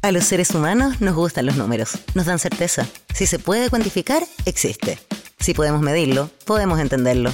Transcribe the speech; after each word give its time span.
A 0.00 0.12
los 0.12 0.24
seres 0.24 0.54
humanos 0.54 1.00
nos 1.00 1.16
gustan 1.16 1.44
los 1.44 1.56
números, 1.56 1.98
nos 2.14 2.26
dan 2.26 2.38
certeza. 2.38 2.86
Si 3.12 3.26
se 3.26 3.40
puede 3.40 3.68
cuantificar, 3.68 4.22
existe. 4.44 4.96
Si 5.40 5.54
podemos 5.54 5.80
medirlo, 5.80 6.30
podemos 6.44 6.78
entenderlo. 6.78 7.32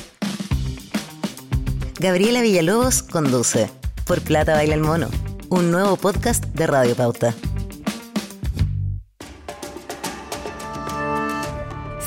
Gabriela 2.00 2.40
Villalobos 2.40 3.02
conduce 3.02 3.68
Por 4.06 4.22
Plata 4.22 4.54
Baila 4.54 4.74
el 4.74 4.80
Mono, 4.80 5.10
un 5.50 5.70
nuevo 5.70 5.96
podcast 5.96 6.42
de 6.42 6.66
Radio 6.66 6.96
Pauta. 6.96 7.34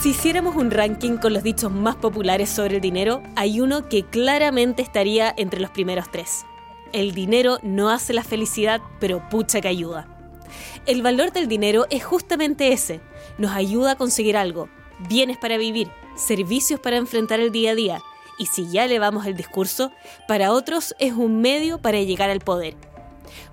Si 0.01 0.09
hiciéramos 0.09 0.55
un 0.55 0.71
ranking 0.71 1.17
con 1.17 1.33
los 1.33 1.43
dichos 1.43 1.71
más 1.71 1.97
populares 1.97 2.49
sobre 2.49 2.75
el 2.75 2.81
dinero, 2.81 3.21
hay 3.35 3.61
uno 3.61 3.87
que 3.89 4.05
claramente 4.05 4.81
estaría 4.81 5.35
entre 5.37 5.59
los 5.59 5.69
primeros 5.69 6.09
tres. 6.11 6.45
El 6.93 7.13
dinero 7.13 7.59
no 7.61 7.91
hace 7.91 8.13
la 8.13 8.23
felicidad, 8.23 8.81
pero 8.99 9.27
pucha 9.29 9.61
que 9.61 9.67
ayuda. 9.67 10.16
El 10.87 11.01
valor 11.01 11.33
del 11.33 11.49
dinero 11.49 11.85
es 11.89 12.05
justamente 12.05 12.71
ese. 12.71 13.01
Nos 13.37 13.51
ayuda 13.51 13.91
a 13.91 13.95
conseguir 13.97 14.37
algo, 14.37 14.69
bienes 15.09 15.37
para 15.37 15.57
vivir, 15.57 15.89
servicios 16.15 16.79
para 16.79 16.95
enfrentar 16.95 17.41
el 17.41 17.51
día 17.51 17.71
a 17.71 17.75
día. 17.75 18.01
Y 18.39 18.45
si 18.45 18.69
ya 18.69 18.85
elevamos 18.85 19.25
el 19.25 19.35
discurso, 19.35 19.91
para 20.29 20.53
otros 20.53 20.95
es 20.97 21.11
un 21.11 21.41
medio 21.41 21.81
para 21.81 21.99
llegar 21.99 22.29
al 22.29 22.39
poder. 22.39 22.75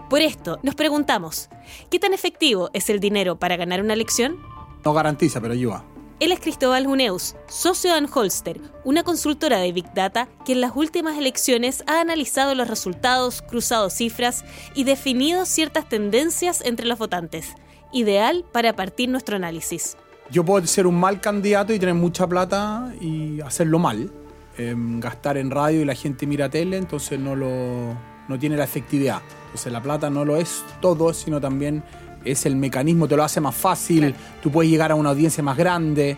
Por 0.08 0.20
esto, 0.20 0.60
nos 0.62 0.76
preguntamos, 0.76 1.48
¿qué 1.90 1.98
tan 1.98 2.14
efectivo 2.14 2.70
es 2.72 2.88
el 2.88 3.00
dinero 3.00 3.36
para 3.36 3.56
ganar 3.56 3.82
una 3.82 3.94
elección? 3.94 4.38
No 4.84 4.92
garantiza, 4.92 5.40
pero 5.40 5.54
ayuda. 5.54 5.84
Él 6.20 6.30
es 6.30 6.38
Cristóbal 6.38 6.86
Juneus, 6.86 7.34
socio 7.48 7.90
de 7.90 7.96
Anholster, 7.96 8.60
una 8.84 9.02
consultora 9.02 9.58
de 9.58 9.72
Big 9.72 9.92
Data 9.94 10.28
que 10.44 10.52
en 10.52 10.60
las 10.60 10.72
últimas 10.76 11.18
elecciones 11.18 11.82
ha 11.88 12.00
analizado 12.00 12.54
los 12.54 12.68
resultados, 12.68 13.42
cruzado 13.42 13.90
cifras 13.90 14.44
y 14.74 14.84
definido 14.84 15.44
ciertas 15.44 15.88
tendencias 15.88 16.62
entre 16.64 16.86
los 16.86 17.00
votantes, 17.00 17.54
ideal 17.92 18.44
para 18.52 18.76
partir 18.76 19.08
nuestro 19.08 19.34
análisis. 19.34 19.96
Yo 20.30 20.44
puedo 20.44 20.64
ser 20.68 20.86
un 20.86 20.98
mal 20.98 21.20
candidato 21.20 21.74
y 21.74 21.80
tener 21.80 21.96
mucha 21.96 22.28
plata 22.28 22.94
y 23.00 23.40
hacerlo 23.40 23.80
mal, 23.80 24.12
em, 24.56 25.00
gastar 25.00 25.36
en 25.36 25.50
radio 25.50 25.82
y 25.82 25.84
la 25.84 25.96
gente 25.96 26.28
mira 26.28 26.48
tele, 26.48 26.76
entonces 26.76 27.18
no, 27.18 27.34
lo, 27.34 27.98
no 28.28 28.38
tiene 28.38 28.56
la 28.56 28.64
efectividad. 28.64 29.20
Entonces 29.46 29.72
la 29.72 29.82
plata 29.82 30.10
no 30.10 30.24
lo 30.24 30.36
es 30.36 30.62
todo, 30.80 31.12
sino 31.12 31.40
también 31.40 31.82
es 32.24 32.46
el 32.46 32.56
mecanismo, 32.56 33.08
te 33.08 33.16
lo 33.16 33.24
hace 33.24 33.40
más 33.40 33.54
fácil, 33.54 34.14
tú 34.42 34.50
puedes 34.50 34.70
llegar 34.70 34.92
a 34.92 34.94
una 34.94 35.10
audiencia 35.10 35.42
más 35.42 35.56
grande, 35.56 36.16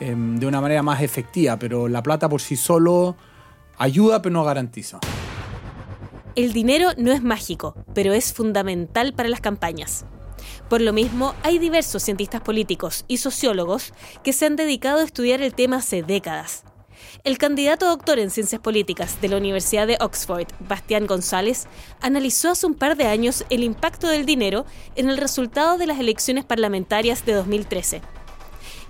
em, 0.00 0.38
de 0.38 0.46
una 0.46 0.60
manera 0.60 0.82
más 0.82 1.02
efectiva, 1.02 1.58
pero 1.58 1.88
la 1.88 2.02
plata 2.02 2.28
por 2.28 2.40
sí 2.40 2.56
solo 2.56 3.16
ayuda, 3.78 4.22
pero 4.22 4.32
no 4.32 4.44
garantiza. 4.44 4.98
El 6.34 6.52
dinero 6.52 6.90
no 6.96 7.12
es 7.12 7.22
mágico, 7.22 7.74
pero 7.94 8.12
es 8.12 8.32
fundamental 8.32 9.12
para 9.12 9.28
las 9.28 9.40
campañas. 9.40 10.04
Por 10.68 10.80
lo 10.80 10.92
mismo, 10.92 11.34
hay 11.42 11.58
diversos 11.58 12.02
cientistas 12.04 12.42
políticos 12.42 13.04
y 13.08 13.16
sociólogos 13.16 13.92
que 14.22 14.32
se 14.32 14.46
han 14.46 14.54
dedicado 14.54 15.00
a 15.00 15.04
estudiar 15.04 15.42
el 15.42 15.54
tema 15.54 15.78
hace 15.78 16.02
décadas. 16.02 16.64
El 17.24 17.38
candidato 17.38 17.86
doctor 17.86 18.18
en 18.18 18.30
ciencias 18.30 18.60
políticas 18.60 19.20
de 19.20 19.28
la 19.28 19.36
Universidad 19.36 19.86
de 19.86 19.98
Oxford, 20.00 20.46
Bastián 20.60 21.06
González, 21.06 21.66
analizó 22.00 22.50
hace 22.50 22.66
un 22.66 22.74
par 22.74 22.96
de 22.96 23.06
años 23.06 23.44
el 23.50 23.62
impacto 23.64 24.08
del 24.08 24.26
dinero 24.26 24.64
en 24.96 25.10
el 25.10 25.18
resultado 25.18 25.78
de 25.78 25.86
las 25.86 25.98
elecciones 25.98 26.44
parlamentarias 26.44 27.26
de 27.26 27.34
2013. 27.34 28.02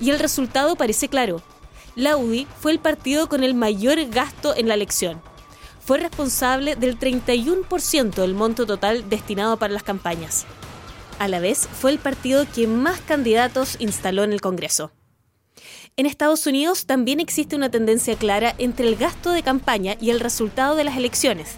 Y 0.01 0.11
el 0.11 0.19
resultado 0.19 0.77
parece 0.77 1.09
claro. 1.09 1.43
La 1.97 2.17
UDI 2.17 2.47
fue 2.61 2.73
el 2.73 2.79
partido 2.79 3.29
con 3.29 3.43
el 3.43 3.55
mayor 3.55 3.99
gasto 4.11 4.55
en 4.55 4.69
la 4.69 4.75
elección. 4.75 5.21
Fue 5.85 5.99
responsable 5.99 6.77
del 6.77 6.99
31% 6.99 8.15
del 8.15 8.35
monto 8.35 8.67
total 8.67 9.09
destinado 9.09 9.57
para 9.57 9.73
las 9.73 9.83
campañas. 9.83 10.47
A 11.19 11.27
la 11.27 11.41
vez, 11.41 11.67
fue 11.67 11.91
el 11.91 11.99
partido 11.99 12.47
que 12.55 12.69
más 12.69 13.01
candidatos 13.01 13.77
instaló 13.81 14.23
en 14.23 14.33
el 14.33 14.41
Congreso. 14.41 14.93
En 15.99 16.07
Estados 16.07 16.47
Unidos 16.47 16.87
también 16.87 17.19
existe 17.19 17.57
una 17.57 17.73
tendencia 17.73 18.15
clara 18.15 18.55
entre 18.59 18.87
el 18.87 18.95
gasto 18.95 19.33
de 19.33 19.43
campaña 19.43 19.97
y 20.01 20.11
el 20.11 20.21
resultado 20.21 20.77
de 20.77 20.85
las 20.85 20.97
elecciones. 20.97 21.57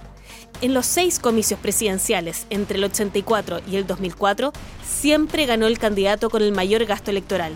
En 0.63 0.73
los 0.73 0.87
seis 0.87 1.19
comicios 1.19 1.61
presidenciales 1.61 2.47
entre 2.49 2.79
el 2.79 2.85
84 2.85 3.61
y 3.71 3.77
el 3.77 3.87
2004, 3.87 4.55
siempre 4.83 5.45
ganó 5.45 5.67
el 5.67 5.79
candidato 5.79 6.31
con 6.31 6.41
el 6.41 6.53
mayor 6.53 6.87
gasto 6.87 7.11
electoral. 7.11 7.53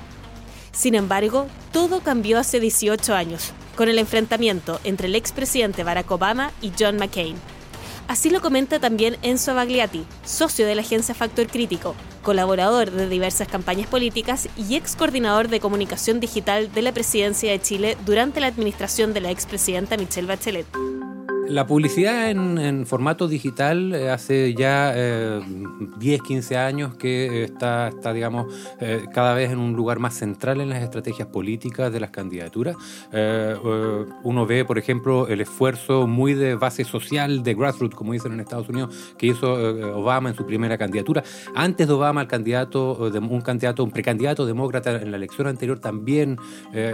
Sin 0.72 0.94
embargo, 0.94 1.46
todo 1.72 2.00
cambió 2.00 2.38
hace 2.38 2.60
18 2.60 3.14
años, 3.14 3.52
con 3.76 3.88
el 3.88 3.98
enfrentamiento 3.98 4.78
entre 4.84 5.06
el 5.06 5.14
expresidente 5.14 5.84
Barack 5.84 6.10
Obama 6.10 6.52
y 6.60 6.70
John 6.78 6.98
McCain. 6.98 7.36
Así 8.06 8.28
lo 8.28 8.42
comenta 8.42 8.78
también 8.78 9.16
Enzo 9.22 9.54
Bagliati, 9.54 10.04
socio 10.24 10.66
de 10.66 10.74
la 10.74 10.82
agencia 10.82 11.14
Factor 11.14 11.46
Crítico, 11.46 11.94
colaborador 12.22 12.90
de 12.90 13.08
diversas 13.08 13.48
campañas 13.48 13.86
políticas 13.86 14.48
y 14.56 14.76
ex 14.76 14.94
coordinador 14.94 15.48
de 15.48 15.60
comunicación 15.60 16.20
digital 16.20 16.70
de 16.72 16.82
la 16.82 16.92
presidencia 16.92 17.50
de 17.50 17.60
Chile 17.60 17.96
durante 18.04 18.40
la 18.40 18.48
administración 18.48 19.14
de 19.14 19.22
la 19.22 19.30
expresidenta 19.30 19.96
Michelle 19.96 20.28
Bachelet. 20.28 20.93
La 21.48 21.66
publicidad 21.66 22.30
en, 22.30 22.86
formato 22.86 23.28
digital 23.28 23.94
eh, 23.94 24.10
hace 24.10 24.54
ya 24.54 24.92
10, 24.94 25.44
eh, 26.00 26.18
15 26.26 26.56
años 26.56 26.94
que 26.96 27.44
está, 27.44 27.88
está 27.88 28.12
digamos, 28.14 28.46
eh, 28.80 29.04
cada 29.12 29.34
vez 29.34 29.50
en 29.50 29.58
un 29.58 29.74
lugar 29.74 29.98
más 29.98 30.14
central 30.14 30.60
en 30.60 30.70
las 30.70 30.82
estrategias 30.82 31.28
políticas 31.28 31.92
de 31.92 32.00
las 32.00 32.10
candidaturas. 32.10 32.76
uno 34.22 34.46
ve, 34.46 34.64
por 34.64 34.78
ejemplo, 34.78 35.28
el 35.28 35.40
esfuerzo 35.40 36.06
muy 36.06 36.34
de 36.34 36.54
base 36.54 36.84
social, 36.84 37.42
de 37.42 37.54
grassroots, 37.54 37.94
como 37.94 38.12
dicen 38.12 38.32
en 38.32 38.40
Estados 38.40 38.68
Unidos, 38.68 39.14
que 39.18 39.26
hizo 39.26 39.52
Obama 39.96 40.30
en 40.30 40.34
su 40.34 40.46
primera 40.46 40.78
candidatura. 40.78 41.22
Antes 41.54 41.86
de 41.86 41.92
Obama, 41.92 42.22
el 42.22 42.28
candidato, 42.28 42.98
un 42.98 43.40
candidato, 43.42 43.84
un 43.84 43.90
precandidato 43.90 44.46
demócrata 44.46 45.02
en 45.02 45.10
la 45.10 45.16
elección 45.16 45.46
anterior 45.46 45.78
también 45.78 46.38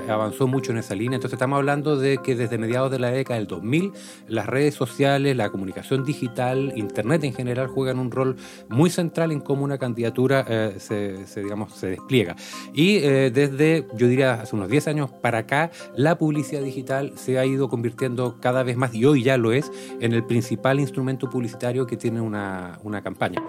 avanzó 0.08 0.46
mucho 0.46 0.72
en 0.72 0.78
esa 0.78 0.94
línea. 0.94 1.16
Entonces 1.16 1.34
estamos 1.36 1.56
hablando 1.56 1.96
de 1.96 2.18
que 2.18 2.34
desde 2.34 2.58
mediados 2.58 2.90
de 2.90 2.98
la 2.98 3.10
década 3.10 3.38
del 3.38 3.46
2000, 3.46 3.92
las 4.40 4.48
redes 4.48 4.74
sociales, 4.74 5.36
la 5.36 5.50
comunicación 5.50 6.02
digital, 6.02 6.72
Internet 6.74 7.24
en 7.24 7.34
general 7.34 7.66
juegan 7.66 7.98
un 7.98 8.10
rol 8.10 8.36
muy 8.68 8.88
central 8.88 9.32
en 9.32 9.40
cómo 9.40 9.64
una 9.64 9.76
candidatura 9.76 10.46
eh, 10.48 10.76
se, 10.78 11.42
digamos, 11.42 11.74
se 11.74 11.88
despliega. 11.88 12.36
Y 12.72 12.96
eh, 12.96 13.30
desde, 13.30 13.86
yo 13.94 14.08
diría, 14.08 14.40
hace 14.40 14.56
unos 14.56 14.70
10 14.70 14.88
años 14.88 15.10
para 15.10 15.40
acá, 15.40 15.70
la 15.94 16.16
publicidad 16.16 16.62
digital 16.62 17.12
se 17.16 17.38
ha 17.38 17.44
ido 17.44 17.68
convirtiendo 17.68 18.40
cada 18.40 18.62
vez 18.62 18.78
más, 18.78 18.94
y 18.94 19.04
hoy 19.04 19.22
ya 19.22 19.36
lo 19.36 19.52
es, 19.52 19.70
en 20.00 20.14
el 20.14 20.24
principal 20.24 20.80
instrumento 20.80 21.28
publicitario 21.28 21.86
que 21.86 21.98
tiene 21.98 22.22
una, 22.22 22.78
una 22.82 23.02
campaña. 23.02 23.42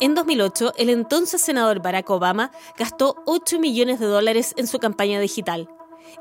En 0.00 0.14
2008, 0.14 0.72
el 0.78 0.88
entonces 0.88 1.42
senador 1.42 1.82
Barack 1.82 2.08
Obama 2.08 2.50
gastó 2.78 3.22
8 3.26 3.60
millones 3.60 4.00
de 4.00 4.06
dólares 4.06 4.54
en 4.56 4.66
su 4.66 4.78
campaña 4.78 5.20
digital, 5.20 5.68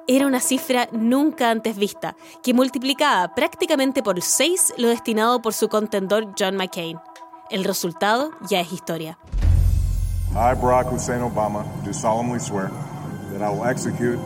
era 0.07 0.27
una 0.27 0.39
cifra 0.39 0.87
nunca 0.91 1.49
antes 1.49 1.77
vista, 1.77 2.15
que 2.41 2.53
multiplicaba 2.53 3.33
prácticamente 3.35 4.03
por 4.03 4.21
seis 4.21 4.73
lo 4.77 4.89
destinado 4.89 5.41
por 5.41 5.53
su 5.53 5.69
contendor 5.69 6.33
John 6.37 6.55
McCain. 6.55 6.99
El 7.49 7.63
resultado 7.63 8.31
ya 8.49 8.59
es 8.59 8.71
historia. 8.71 9.17
I, 10.31 10.55
Barack 10.55 10.91
Hussein 10.91 11.21
Obama, 11.21 11.63
do 11.85 11.93
solemnly 11.93 12.39
swear 12.39 12.71
that 13.31 13.41
I 13.41 13.49
will 13.49 13.65
execute 13.65 14.19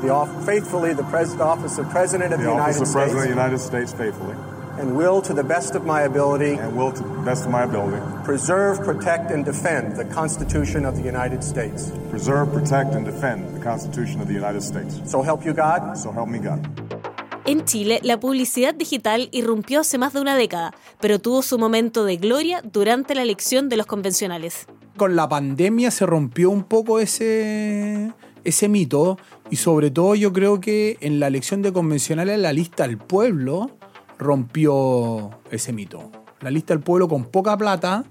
the 0.00 0.26
faithfully 0.44 0.94
the 0.94 1.02
office 1.02 1.78
of 1.78 1.88
President 1.90 2.32
of 2.32 2.38
the, 2.38 2.46
the 2.46 2.50
United 2.50 2.76
office 2.76 2.88
of 2.88 2.92
President 2.92 3.18
of 3.18 3.24
the 3.24 3.42
United 3.42 3.58
States 3.58 3.92
faithfully 3.92 4.36
and 4.82 4.96
will, 4.96 5.22
to 5.22 5.32
the 5.32 5.44
best 5.44 5.74
of 5.74 5.86
my 5.86 6.02
ability, 6.02 6.54
and 6.54 6.76
will, 6.76 6.92
to 6.92 7.02
the 7.02 7.22
best 7.24 7.46
of 7.46 7.50
my 7.50 7.62
ability, 7.62 8.02
preserve, 8.24 8.84
protect, 8.84 9.30
and 9.30 9.44
defend 9.44 9.96
the 9.96 10.04
Constitution 10.04 10.84
of 10.84 10.96
the 10.96 11.02
United 11.02 11.42
States. 11.42 11.92
Preserve, 12.10 12.52
protect, 12.52 12.94
and 12.94 13.06
defend 13.06 13.54
the 13.54 13.60
Constitution 13.60 14.20
of 14.20 14.26
the 14.26 14.34
United 14.34 14.62
States. 14.62 15.00
So 15.06 15.22
help 15.22 15.44
you 15.46 15.54
God. 15.54 15.96
So 15.96 16.12
help 16.12 16.28
me 16.28 16.38
God. 16.38 16.60
En 17.44 17.64
Chile, 17.64 18.00
la 18.02 18.20
publicidad 18.20 18.74
digital 18.74 19.28
irrumpió 19.32 19.80
hace 19.80 19.98
más 19.98 20.12
de 20.12 20.20
una 20.20 20.36
década, 20.36 20.74
pero 21.00 21.18
tuvo 21.18 21.42
su 21.42 21.58
momento 21.58 22.04
de 22.04 22.16
gloria 22.16 22.62
durante 22.62 23.14
la 23.14 23.22
elección 23.22 23.68
de 23.68 23.76
los 23.76 23.86
convencionales. 23.86 24.66
Con 24.96 25.16
la 25.16 25.28
pandemia 25.28 25.90
se 25.90 26.06
rompió 26.06 26.50
un 26.50 26.64
poco 26.64 27.00
ese, 27.00 28.12
ese 28.44 28.68
mito 28.68 29.18
y 29.50 29.56
sobre 29.56 29.90
todo 29.90 30.14
yo 30.14 30.32
creo 30.32 30.60
que 30.60 30.98
en 31.00 31.18
la 31.18 31.26
elección 31.26 31.62
de 31.62 31.72
convencionales 31.72 32.38
la 32.38 32.52
lista 32.52 32.86
del 32.86 32.98
pueblo 32.98 33.70
rompió 34.22 35.30
ese 35.50 35.72
mito. 35.72 36.10
La 36.40 36.50
lista 36.50 36.74
del 36.74 36.82
pueblo 36.82 37.08
con 37.08 37.24
poca 37.24 37.56
plata, 37.56 38.04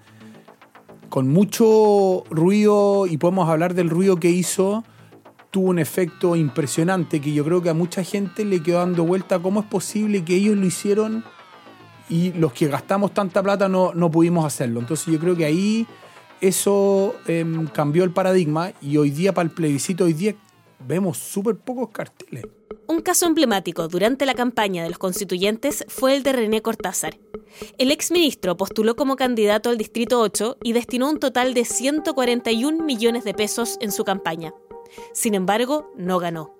con 1.09 1.27
mucho 1.27 2.23
ruido, 2.29 3.07
y 3.07 3.17
podemos 3.17 3.49
hablar 3.49 3.73
del 3.73 3.89
ruido 3.89 4.17
que 4.17 4.29
hizo, 4.29 4.83
tuvo 5.51 5.69
un 5.69 5.79
efecto 5.79 6.35
impresionante 6.35 7.19
que 7.19 7.33
yo 7.33 7.43
creo 7.43 7.61
que 7.61 7.69
a 7.69 7.73
mucha 7.73 8.03
gente 8.03 8.45
le 8.45 8.63
quedó 8.63 8.79
dando 8.79 9.03
vuelta 9.03 9.39
cómo 9.39 9.59
es 9.59 9.65
posible 9.65 10.23
que 10.23 10.35
ellos 10.35 10.55
lo 10.57 10.65
hicieron 10.65 11.23
y 12.09 12.31
los 12.33 12.53
que 12.53 12.67
gastamos 12.67 13.13
tanta 13.13 13.43
plata 13.43 13.67
no, 13.67 13.93
no 13.93 14.09
pudimos 14.09 14.45
hacerlo. 14.45 14.79
Entonces 14.79 15.07
yo 15.07 15.19
creo 15.19 15.35
que 15.35 15.45
ahí 15.45 15.87
eso 16.39 17.15
em, 17.27 17.67
cambió 17.67 18.03
el 18.03 18.11
paradigma 18.11 18.71
y 18.81 18.97
hoy 18.97 19.11
día 19.11 19.33
para 19.33 19.47
el 19.47 19.51
plebiscito, 19.53 20.05
hoy 20.05 20.13
día 20.13 20.35
vemos 20.85 21.17
súper 21.17 21.57
pocos 21.57 21.89
carteles. 21.89 22.45
Un 22.87 23.01
caso 23.01 23.25
emblemático 23.25 23.87
durante 23.87 24.25
la 24.25 24.33
campaña 24.33 24.83
de 24.83 24.89
los 24.89 24.97
constituyentes 24.97 25.85
fue 25.87 26.15
el 26.15 26.23
de 26.23 26.33
René 26.33 26.61
Cortázar. 26.61 27.17
El 27.77 27.91
exministro 27.91 28.57
postuló 28.57 28.95
como 28.95 29.15
candidato 29.15 29.69
al 29.69 29.77
Distrito 29.77 30.19
8 30.19 30.57
y 30.63 30.73
destinó 30.73 31.09
un 31.09 31.19
total 31.19 31.53
de 31.53 31.65
141 31.65 32.83
millones 32.83 33.23
de 33.23 33.33
pesos 33.33 33.77
en 33.81 33.91
su 33.91 34.03
campaña. 34.03 34.53
Sin 35.13 35.35
embargo, 35.35 35.91
no 35.95 36.19
ganó. 36.19 36.53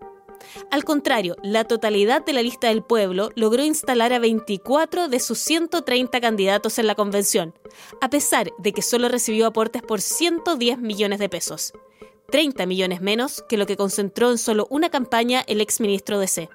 Al 0.69 0.83
contrario, 0.83 1.35
la 1.43 1.65
totalidad 1.65 2.25
de 2.25 2.33
la 2.33 2.41
lista 2.41 2.67
del 2.67 2.83
pueblo 2.83 3.29
logró 3.35 3.63
instalar 3.63 4.13
a 4.13 4.19
24 4.19 5.07
de 5.07 5.19
sus 5.19 5.39
130 5.39 6.19
candidatos 6.19 6.79
en 6.79 6.87
la 6.87 6.95
convención, 6.95 7.53
a 8.01 8.09
pesar 8.09 8.51
de 8.57 8.73
que 8.73 8.81
solo 8.81 9.07
recibió 9.07 9.47
aportes 9.47 9.81
por 9.81 10.01
110 10.01 10.79
millones 10.79 11.19
de 11.19 11.29
pesos, 11.29 11.73
30 12.31 12.65
millones 12.65 13.01
menos 13.01 13.43
que 13.47 13.57
lo 13.57 13.67
que 13.67 13.77
concentró 13.77 14.31
en 14.31 14.37
solo 14.37 14.65
una 14.69 14.89
campaña 14.89 15.43
el 15.47 15.61
exministro 15.61 16.17
de 16.19 16.27
C. 16.27 16.49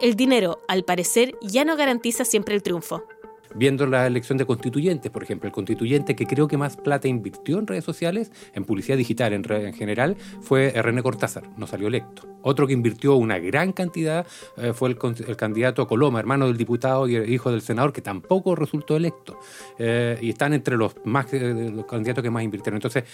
El 0.00 0.14
dinero, 0.14 0.60
al 0.68 0.84
parecer, 0.84 1.34
ya 1.42 1.64
no 1.64 1.76
garantiza 1.76 2.24
siempre 2.24 2.54
el 2.54 2.62
triunfo 2.62 3.04
viendo 3.54 3.86
la 3.86 4.06
elección 4.06 4.38
de 4.38 4.46
constituyentes, 4.46 5.10
por 5.10 5.22
ejemplo, 5.22 5.46
el 5.46 5.52
constituyente 5.52 6.16
que 6.16 6.26
creo 6.26 6.48
que 6.48 6.56
más 6.56 6.76
plata 6.76 7.08
invirtió 7.08 7.58
en 7.58 7.66
redes 7.66 7.84
sociales, 7.84 8.32
en 8.54 8.64
publicidad 8.64 8.96
digital 8.96 9.32
en, 9.32 9.50
en 9.50 9.74
general, 9.74 10.16
fue 10.40 10.70
René 10.70 11.02
Cortázar, 11.02 11.44
no 11.56 11.66
salió 11.66 11.88
electo. 11.88 12.38
Otro 12.42 12.66
que 12.66 12.72
invirtió 12.72 13.16
una 13.16 13.38
gran 13.38 13.72
cantidad 13.72 14.26
eh, 14.56 14.72
fue 14.72 14.88
el, 14.88 15.36
candidato 15.36 15.86
Coloma, 15.86 16.20
hermano 16.20 16.46
del 16.46 16.56
diputado 16.56 17.08
y 17.08 17.16
hijo 17.16 17.50
del 17.50 17.60
senador, 17.60 17.92
que 17.92 18.00
tampoco 18.00 18.54
resultó 18.54 18.96
electo. 18.96 19.38
Eh, 19.78 20.18
y 20.22 20.30
están 20.30 20.52
entre 20.52 20.76
los, 20.76 20.94
más, 21.04 21.32
eh, 21.34 21.70
los 21.74 21.86
candidatos 21.86 22.22
que 22.22 22.30
más 22.30 22.42
invirtieron. 22.42 22.76
Entonces, 22.76 23.04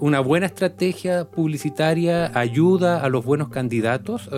una 0.00 0.18
buena 0.18 0.46
estrategia 0.46 1.30
publicitaria 1.30 2.32
ayuda 2.36 3.04
a 3.04 3.08
los 3.08 3.24
buenos 3.24 3.48
candidatos, 3.48 4.28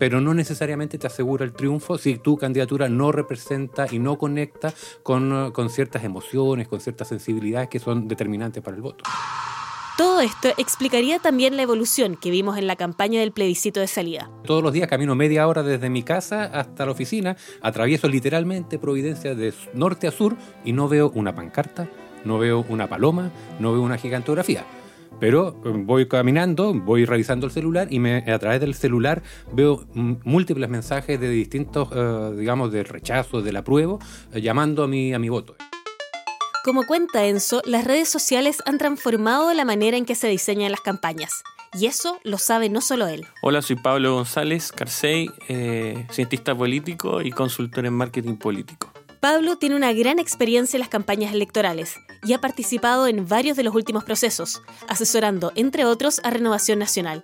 pero 0.00 0.20
no 0.20 0.34
necesariamente 0.34 0.98
te 0.98 1.06
asegura 1.06 1.44
el 1.44 1.52
triunfo 1.52 1.98
si 1.98 2.16
tu 2.16 2.36
candidatura 2.36 2.88
no 2.88 3.12
representa 3.12 3.86
y 3.88 4.00
no 4.00 4.18
conecta 4.18 4.41
con, 5.02 5.52
con 5.52 5.70
ciertas 5.70 6.04
emociones, 6.04 6.68
con 6.68 6.80
ciertas 6.80 7.08
sensibilidades 7.08 7.68
que 7.68 7.78
son 7.78 8.08
determinantes 8.08 8.62
para 8.62 8.76
el 8.76 8.82
voto. 8.82 9.04
Todo 9.96 10.20
esto 10.20 10.48
explicaría 10.56 11.18
también 11.18 11.54
la 11.56 11.62
evolución 11.62 12.16
que 12.16 12.30
vimos 12.30 12.56
en 12.56 12.66
la 12.66 12.76
campaña 12.76 13.20
del 13.20 13.30
plebiscito 13.30 13.78
de 13.78 13.86
salida. 13.86 14.30
Todos 14.44 14.62
los 14.62 14.72
días 14.72 14.88
camino 14.88 15.14
media 15.14 15.46
hora 15.46 15.62
desde 15.62 15.90
mi 15.90 16.02
casa 16.02 16.44
hasta 16.44 16.86
la 16.86 16.92
oficina, 16.92 17.36
atravieso 17.60 18.08
literalmente 18.08 18.78
Providencia 18.78 19.34
de 19.34 19.52
norte 19.74 20.08
a 20.08 20.10
sur 20.10 20.36
y 20.64 20.72
no 20.72 20.88
veo 20.88 21.10
una 21.14 21.34
pancarta, 21.34 21.88
no 22.24 22.38
veo 22.38 22.64
una 22.68 22.88
paloma, 22.88 23.30
no 23.60 23.72
veo 23.72 23.82
una 23.82 23.98
gigantografía. 23.98 24.64
Pero 25.22 25.54
eh, 25.64 25.70
voy 25.72 26.08
caminando, 26.08 26.74
voy 26.74 27.04
revisando 27.04 27.46
el 27.46 27.52
celular 27.52 27.86
y 27.92 28.00
me, 28.00 28.28
a 28.28 28.38
través 28.40 28.60
del 28.60 28.74
celular 28.74 29.22
veo 29.52 29.86
múltiples 29.94 30.68
mensajes 30.68 31.20
de 31.20 31.28
distintos, 31.28 31.90
eh, 31.94 32.34
digamos, 32.36 32.72
de 32.72 32.82
rechazo, 32.82 33.40
del 33.40 33.54
apruebo, 33.54 34.00
eh, 34.32 34.40
llamando 34.40 34.82
a 34.82 34.88
mi, 34.88 35.14
a 35.14 35.20
mi 35.20 35.28
voto. 35.28 35.54
Como 36.64 36.84
cuenta 36.86 37.24
Enzo, 37.24 37.62
las 37.66 37.84
redes 37.84 38.08
sociales 38.08 38.64
han 38.66 38.78
transformado 38.78 39.54
la 39.54 39.64
manera 39.64 39.96
en 39.96 40.06
que 40.06 40.16
se 40.16 40.26
diseñan 40.26 40.72
las 40.72 40.80
campañas. 40.80 41.44
Y 41.72 41.86
eso 41.86 42.18
lo 42.24 42.36
sabe 42.38 42.68
no 42.68 42.80
solo 42.80 43.06
él. 43.06 43.24
Hola, 43.42 43.62
soy 43.62 43.76
Pablo 43.76 44.14
González 44.14 44.72
Carcey, 44.72 45.30
cientista 46.10 46.52
político 46.52 47.22
y 47.22 47.30
consultor 47.30 47.86
en 47.86 47.94
marketing 47.94 48.34
político. 48.34 48.92
Pablo 49.22 49.56
tiene 49.56 49.76
una 49.76 49.92
gran 49.92 50.18
experiencia 50.18 50.76
en 50.76 50.80
las 50.80 50.88
campañas 50.88 51.32
electorales 51.32 51.94
y 52.24 52.32
ha 52.32 52.40
participado 52.40 53.06
en 53.06 53.28
varios 53.28 53.56
de 53.56 53.62
los 53.62 53.72
últimos 53.72 54.02
procesos, 54.02 54.62
asesorando, 54.88 55.52
entre 55.54 55.84
otros, 55.84 56.20
a 56.24 56.30
Renovación 56.30 56.80
Nacional. 56.80 57.22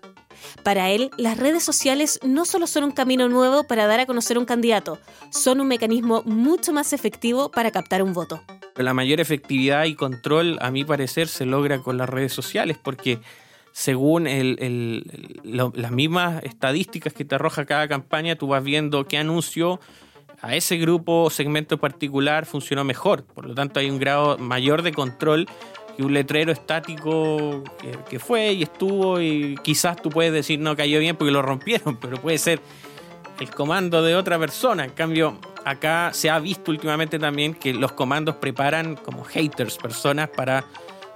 Para 0.62 0.90
él, 0.90 1.10
las 1.18 1.38
redes 1.38 1.64
sociales 1.64 2.20
no 2.22 2.44
solo 2.44 2.68
son 2.68 2.84
un 2.84 2.92
camino 2.92 3.28
nuevo 3.28 3.64
para 3.64 3.88
dar 3.88 3.98
a 3.98 4.06
conocer 4.06 4.38
un 4.38 4.44
candidato, 4.44 5.00
son 5.32 5.60
un 5.60 5.66
mecanismo 5.66 6.22
mucho 6.24 6.72
más 6.72 6.92
efectivo 6.92 7.50
para 7.50 7.72
captar 7.72 8.04
un 8.04 8.12
voto. 8.12 8.44
La 8.76 8.94
mayor 8.94 9.18
efectividad 9.18 9.84
y 9.86 9.96
control, 9.96 10.56
a 10.60 10.70
mi 10.70 10.84
parecer, 10.84 11.26
se 11.26 11.46
logra 11.46 11.80
con 11.80 11.98
las 11.98 12.08
redes 12.08 12.32
sociales 12.32 12.78
porque 12.80 13.18
según 13.72 14.28
las 15.42 15.90
mismas 15.90 16.44
estadísticas 16.44 17.12
que 17.12 17.24
te 17.24 17.34
arroja 17.34 17.66
cada 17.66 17.88
campaña, 17.88 18.36
tú 18.36 18.46
vas 18.46 18.62
viendo 18.62 19.04
qué 19.08 19.18
anuncio 19.18 19.80
a 20.40 20.54
ese 20.54 20.76
grupo 20.76 21.24
o 21.24 21.30
segmento 21.30 21.78
particular 21.78 22.46
funcionó 22.46 22.84
mejor. 22.84 23.24
Por 23.24 23.46
lo 23.46 23.54
tanto, 23.54 23.80
hay 23.80 23.90
un 23.90 23.98
grado 23.98 24.38
mayor 24.38 24.82
de 24.82 24.92
control 24.92 25.46
que 25.96 26.02
un 26.02 26.14
letrero 26.14 26.52
estático 26.52 27.64
que, 28.08 28.18
fue 28.18 28.52
y 28.52 28.62
estuvo 28.62 29.20
y 29.20 29.56
quizás 29.62 30.00
tú 30.00 30.10
puedes 30.10 30.32
decir 30.32 30.60
no 30.60 30.76
cayó 30.76 31.00
bien 31.00 31.16
porque 31.16 31.32
lo 31.32 31.42
rompieron, 31.42 31.96
pero 32.00 32.18
puede 32.18 32.38
ser 32.38 32.60
el 33.40 33.50
comando 33.50 34.02
de 34.02 34.14
otra 34.14 34.38
persona. 34.38 34.84
En 34.84 34.92
cambio, 34.92 35.38
acá 35.64 36.10
se 36.12 36.30
ha 36.30 36.38
visto 36.38 36.70
últimamente 36.70 37.18
también 37.18 37.54
que 37.54 37.74
los 37.74 37.92
comandos 37.92 38.36
preparan 38.36 38.96
como 38.96 39.24
haters, 39.24 39.76
personas 39.76 40.28
para 40.28 40.64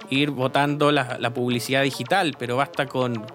ir 0.09 0.31
votando 0.31 0.91
la, 0.91 1.33
publicidad 1.33 1.83
digital, 1.83 2.35
pero 2.37 2.57
basta 2.57 2.85
con, 2.85 3.25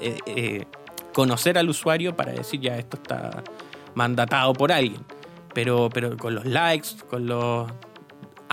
eh, 0.00 0.16
eh, 0.26 0.64
conocer 1.12 1.58
al 1.58 1.68
usuario 1.68 2.14
para 2.14 2.32
decir 2.32 2.60
ya 2.60 2.78
esto 2.78 2.96
está 2.96 3.42
mandatado 3.98 4.52
por 4.52 4.72
alguien. 4.72 5.04
Pero, 5.52 5.90
pero 5.92 6.16
con 6.16 6.34
los 6.36 6.44
likes, 6.46 6.90
con 7.10 7.26
los 7.26 7.68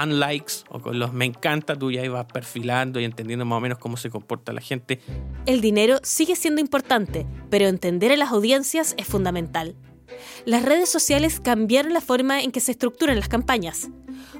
unlikes 0.01 0.65
o 0.69 0.79
con 0.79 0.99
los 0.99 1.13
me 1.13 1.25
encanta, 1.25 1.75
tú 1.75 1.91
ya 1.91 2.03
ibas 2.03 2.25
perfilando 2.25 2.99
y 2.99 3.05
entendiendo 3.05 3.45
más 3.45 3.57
o 3.57 3.61
menos 3.61 3.77
cómo 3.77 3.95
se 3.95 4.09
comporta 4.09 4.51
la 4.51 4.61
gente. 4.61 4.99
El 5.45 5.61
dinero 5.61 5.99
sigue 6.03 6.35
siendo 6.35 6.61
importante, 6.61 7.27
pero 7.49 7.67
entender 7.67 8.11
a 8.11 8.17
las 8.17 8.31
audiencias 8.31 8.95
es 8.97 9.07
fundamental. 9.07 9.75
Las 10.45 10.63
redes 10.63 10.89
sociales 10.89 11.39
cambiaron 11.39 11.93
la 11.93 12.01
forma 12.01 12.41
en 12.41 12.51
que 12.51 12.59
se 12.59 12.71
estructuran 12.71 13.19
las 13.19 13.29
campañas. 13.29 13.89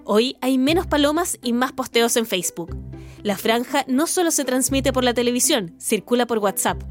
Hoy 0.03 0.37
hay 0.41 0.57
menos 0.57 0.87
palomas 0.87 1.37
y 1.43 1.53
más 1.53 1.71
posteos 1.71 2.17
en 2.17 2.25
Facebook. 2.25 2.75
La 3.23 3.37
franja 3.37 3.85
no 3.87 4.07
solo 4.07 4.31
se 4.31 4.45
transmite 4.45 4.93
por 4.93 5.03
la 5.03 5.13
televisión, 5.13 5.75
circula 5.79 6.25
por 6.25 6.39
WhatsApp. 6.39 6.81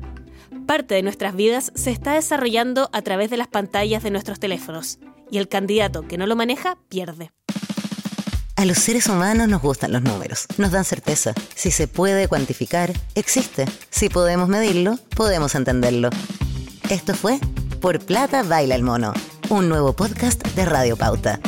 Parte 0.67 0.95
de 0.95 1.03
nuestras 1.03 1.37
vidas 1.37 1.73
se 1.75 1.91
está 1.91 2.15
desarrollando 2.15 2.89
a 2.93 3.03
través 3.03 3.31
de 3.31 3.37
las 3.37 3.49
pantallas 3.49 4.03
de 4.03 4.11
nuestros 4.11 4.41
teléfonos 4.41 4.99
y 5.31 5.39
el 5.39 5.49
candidato 5.49 6.09
que 6.09 6.17
no 6.17 6.27
lo 6.27 6.37
maneja 6.37 6.79
pierde. 6.89 7.33
A 8.57 8.65
los 8.65 8.79
seres 8.79 9.09
humanos 9.09 9.49
nos 9.49 9.61
gustan 9.61 9.93
los 9.93 10.03
números, 10.03 10.47
nos 10.57 10.71
dan 10.71 10.85
certeza. 10.85 11.35
Si 11.55 11.71
se 11.71 11.87
puede 11.87 12.29
cuantificar, 12.29 12.93
existe. 13.15 13.67
Si 13.91 14.09
podemos 14.09 14.49
medirlo, 14.49 14.99
podemos 15.17 15.55
entenderlo. 15.55 16.09
Esto 16.89 17.15
fue 17.15 17.39
Por 17.81 17.99
Plata 17.99 18.43
Baila 18.43 18.75
el 18.75 18.85
Mono, 18.85 19.13
un 19.51 19.69
nuevo 19.69 19.93
podcast 19.93 20.43
de 20.55 20.65
Radio 20.65 20.97
Pauta. 20.97 21.41